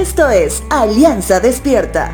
Esto 0.00 0.30
es 0.30 0.64
Alianza 0.70 1.40
Despierta. 1.40 2.10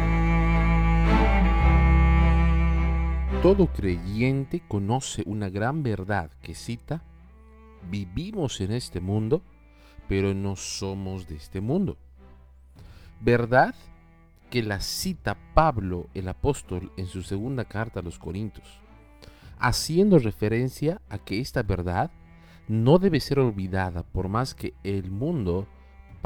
Todo 3.44 3.68
creyente 3.68 4.60
conoce 4.66 5.22
una 5.24 5.50
gran 5.50 5.84
verdad 5.84 6.32
que 6.42 6.56
cita, 6.56 7.04
vivimos 7.88 8.60
en 8.60 8.72
este 8.72 8.98
mundo, 8.98 9.40
pero 10.08 10.34
no 10.34 10.56
somos 10.56 11.28
de 11.28 11.36
este 11.36 11.60
mundo. 11.60 11.96
Verdad 13.20 13.76
que 14.50 14.64
la 14.64 14.80
cita 14.80 15.36
Pablo 15.54 16.08
el 16.12 16.26
apóstol 16.26 16.90
en 16.96 17.06
su 17.06 17.22
segunda 17.22 17.66
carta 17.66 18.00
a 18.00 18.02
los 18.02 18.18
Corintios, 18.18 18.80
haciendo 19.60 20.18
referencia 20.18 21.00
a 21.08 21.18
que 21.18 21.40
esta 21.40 21.62
verdad 21.62 22.10
no 22.66 22.98
debe 22.98 23.20
ser 23.20 23.38
olvidada 23.38 24.02
por 24.02 24.28
más 24.28 24.56
que 24.56 24.74
el 24.82 25.12
mundo 25.12 25.68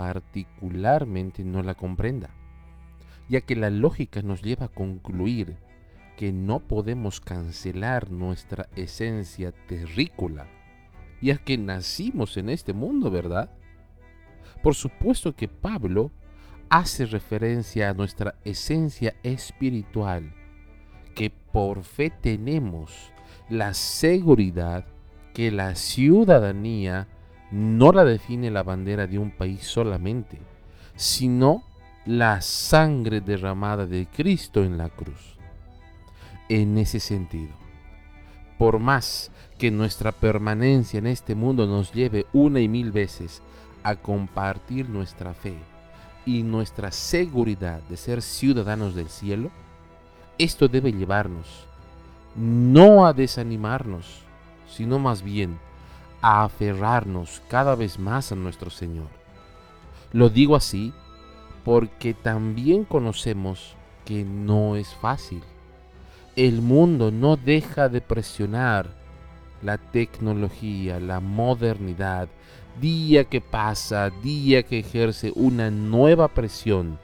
particularmente 0.01 1.45
no 1.45 1.63
la 1.63 1.75
comprenda, 1.75 2.31
ya 3.29 3.43
que 3.43 3.55
la 3.55 3.69
lógica 3.69 4.23
nos 4.23 4.41
lleva 4.41 4.65
a 4.65 4.69
concluir 4.69 5.59
que 6.17 6.33
no 6.33 6.61
podemos 6.61 7.21
cancelar 7.21 8.11
nuestra 8.11 8.71
esencia 8.77 9.53
terrícola, 9.53 10.47
ya 11.21 11.37
que 11.37 11.59
nacimos 11.59 12.39
en 12.39 12.49
este 12.49 12.73
mundo, 12.73 13.11
¿verdad? 13.11 13.51
Por 14.63 14.75
supuesto 14.75 15.37
que 15.37 15.49
Pablo 15.49 16.11
hace 16.71 17.05
referencia 17.05 17.91
a 17.91 17.95
nuestra 17.95 18.37
esencia 18.47 19.15
espiritual, 19.23 20.33
que 21.15 21.29
por 21.29 21.85
fe 21.85 22.09
tenemos 22.09 23.13
la 23.51 23.75
seguridad 23.75 24.87
que 25.35 25.51
la 25.51 25.75
ciudadanía 25.75 27.07
no 27.51 27.93
la 27.93 28.05
define 28.05 28.51
la 28.51 28.63
bandera 28.63 29.07
de 29.07 29.19
un 29.19 29.31
país 29.31 29.65
solamente, 29.65 30.39
sino 30.95 31.63
la 32.07 32.41
sangre 32.41 33.21
derramada 33.21 33.87
de 33.87 34.07
Cristo 34.07 34.65
en 34.65 34.79
la 34.79 34.89
cruz. 34.89 35.37
En 36.49 36.79
ese 36.79 37.01
sentido, 37.01 37.53
por 38.59 38.79
más 38.79 39.31
que 39.59 39.71
nuestra 39.71 40.13
permanencia 40.13 40.99
en 40.99 41.07
este 41.07 41.35
mundo 41.35 41.67
nos 41.67 41.93
lleve 41.93 42.27
una 42.33 42.61
y 42.61 42.69
mil 42.69 42.93
veces 42.93 43.43
a 43.83 43.97
compartir 43.97 44.89
nuestra 44.89 45.35
fe 45.35 45.55
y 46.27 46.43
nuestra 46.43 46.93
seguridad 46.93 47.81
de 47.89 47.97
ser 47.97 48.23
ciudadanos 48.23 48.95
del 48.95 49.09
cielo, 49.09 49.51
esto 50.39 50.69
debe 50.69 50.93
llevarnos 50.93 51.71
no 52.37 53.07
a 53.07 53.13
desanimarnos, 53.13 54.23
sino 54.69 54.99
más 54.99 55.23
bien 55.23 55.59
a 56.23 56.45
aferrarnos 56.45 57.43
cada 57.49 57.75
vez 57.75 57.99
más 57.99 58.33
a 58.33 58.37
nuestro 58.37 58.71
Señor. 58.71 59.09
Lo 60.13 60.29
digo 60.29 60.57
así 60.57 60.93
porque 61.65 62.15
también 62.15 62.85
conocemos 62.85 63.77
que 64.05 64.25
no 64.25 64.77
es 64.77 64.89
fácil. 64.95 65.43
El 66.37 66.63
mundo 66.63 67.11
no 67.11 67.37
deja 67.37 67.89
de 67.89 68.01
presionar 68.01 68.89
la 69.63 69.79
tecnología, 69.79 70.99
la 71.01 71.21
modernidad, 71.21 72.29
día 72.81 73.25
que 73.25 73.41
pasa, 73.41 74.11
día 74.23 74.63
que 74.63 74.79
ejerce 74.79 75.33
una 75.35 75.71
nueva 75.71 76.29
presión 76.29 76.99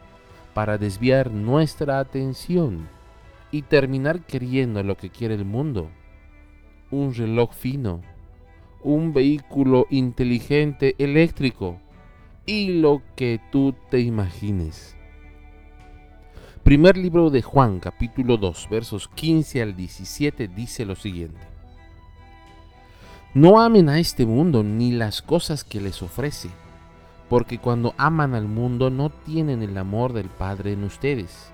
para 0.55 0.79
desviar 0.79 1.31
nuestra 1.31 1.99
atención 1.99 2.89
y 3.51 3.63
terminar 3.63 4.21
queriendo 4.21 4.83
lo 4.83 4.97
que 4.97 5.11
quiere 5.11 5.35
el 5.35 5.45
mundo. 5.45 5.91
Un 6.91 7.15
reloj 7.15 7.53
fino, 7.53 8.01
un 8.83 9.13
vehículo 9.13 9.87
inteligente 9.91 10.95
eléctrico 10.99 11.79
y 12.47 12.81
lo 12.81 13.03
que 13.17 13.41
tú 13.51 13.75
te 13.91 14.01
imagines. 14.01 14.97
Primer 16.63 16.97
libro 16.97 17.31
de 17.31 17.43
Juan, 17.43 17.81
capítulo 17.81 18.37
2, 18.37 18.69
versos 18.71 19.09
15 19.09 19.63
al 19.63 19.77
17, 19.77 20.49
dice 20.49 20.85
lo 20.85 20.97
siguiente. 20.97 21.41
No 23.35 23.61
amen 23.61 23.89
a 23.89 23.99
este 23.99 24.25
mundo 24.25 24.63
ni 24.63 24.93
las 24.93 25.23
cosas 25.23 25.63
que 25.63 25.81
les 25.81 26.03
ofrece, 26.03 26.49
porque 27.29 27.59
cuando 27.59 27.95
aman 27.99 28.35
al 28.35 28.49
mundo 28.49 28.91
no 28.91 29.11
tienen 29.11 29.63
el 29.63 29.77
amor 29.79 30.13
del 30.13 30.29
Padre 30.29 30.73
en 30.73 30.85
ustedes, 30.85 31.51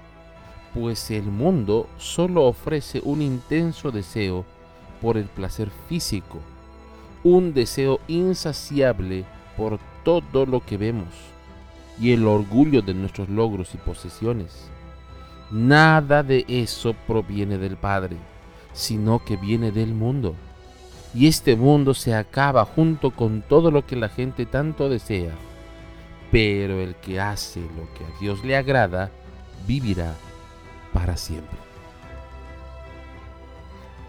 pues 0.74 1.10
el 1.10 1.24
mundo 1.24 1.88
solo 1.98 2.44
ofrece 2.44 3.00
un 3.04 3.20
intenso 3.20 3.91
deseo 3.91 4.44
por 5.00 5.18
el 5.18 5.26
placer 5.26 5.70
físico 5.88 6.38
un 7.25 7.55
deseo 7.55 8.00
insaciable 8.09 9.25
por 9.56 9.78
todo 10.05 10.47
lo 10.47 10.60
que 10.60 10.77
vemos 10.77 11.33
y 12.00 12.12
el 12.12 12.27
orgullo 12.27 12.83
de 12.83 12.94
nuestros 12.94 13.28
logros 13.28 13.75
y 13.75 13.78
posesiones. 13.78 14.69
Nada 15.50 16.22
de 16.22 16.44
eso 16.49 16.94
proviene 17.06 17.59
del 17.59 17.77
Padre, 17.77 18.16
sino 18.72 19.25
que 19.25 19.37
viene 19.37 19.71
del 19.71 19.94
mundo. 19.94 20.34
Y 21.15 21.27
este 21.27 21.56
mundo 21.56 21.93
se 21.93 22.15
acaba 22.15 22.65
junto 22.65 23.10
con 23.10 23.43
todo 23.43 23.71
lo 23.71 23.87
que 23.87 23.97
la 23.97 24.09
gente 24.09 24.47
tanto 24.47 24.89
desea. 24.89 25.33
Pero 26.31 26.81
el 26.81 26.94
que 26.97 27.21
hace 27.21 27.60
lo 27.60 27.93
que 27.94 28.04
a 28.04 28.19
Dios 28.19 28.43
le 28.44 28.56
agrada, 28.56 29.10
vivirá 29.66 30.15
para 30.94 31.19
siempre. 31.19 31.59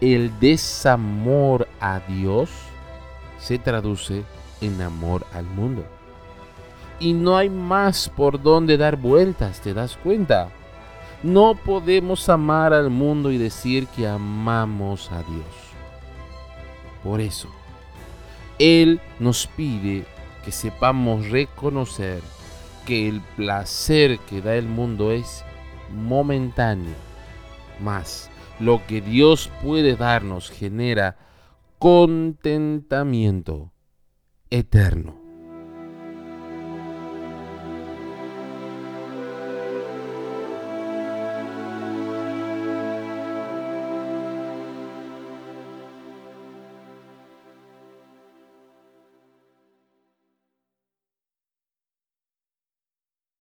El 0.00 0.38
desamor 0.40 1.68
a 1.78 2.00
Dios 2.00 2.50
se 3.44 3.58
traduce 3.58 4.24
en 4.62 4.80
amor 4.80 5.26
al 5.34 5.44
mundo. 5.44 5.84
Y 6.98 7.12
no 7.12 7.36
hay 7.36 7.50
más 7.50 8.08
por 8.08 8.40
donde 8.42 8.78
dar 8.78 8.96
vueltas, 8.96 9.60
¿te 9.60 9.74
das 9.74 9.98
cuenta? 9.98 10.48
No 11.22 11.54
podemos 11.54 12.26
amar 12.30 12.72
al 12.72 12.88
mundo 12.88 13.30
y 13.30 13.36
decir 13.36 13.86
que 13.88 14.08
amamos 14.08 15.12
a 15.12 15.18
Dios. 15.18 15.44
Por 17.02 17.20
eso, 17.20 17.48
Él 18.58 18.98
nos 19.18 19.46
pide 19.46 20.06
que 20.42 20.50
sepamos 20.50 21.28
reconocer 21.28 22.22
que 22.86 23.08
el 23.08 23.20
placer 23.36 24.18
que 24.20 24.40
da 24.40 24.54
el 24.54 24.68
mundo 24.68 25.12
es 25.12 25.44
momentáneo, 25.92 26.94
mas 27.78 28.30
lo 28.58 28.80
que 28.86 29.02
Dios 29.02 29.50
puede 29.62 29.96
darnos 29.96 30.50
genera 30.50 31.16
contentamiento 31.84 33.74
eterno. 34.48 35.23